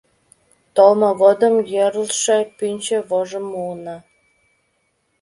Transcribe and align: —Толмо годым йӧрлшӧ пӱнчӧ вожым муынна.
—Толмо 0.75 1.09
годым 1.21 1.55
йӧрлшӧ 1.73 2.37
пӱнчӧ 2.57 2.97
вожым 3.09 3.45
муынна. 3.51 3.97